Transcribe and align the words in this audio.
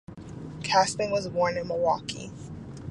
Kasten 0.63 1.11
was 1.11 1.29
born 1.29 1.57
in 1.59 1.67
Milwaukee. 1.67 2.31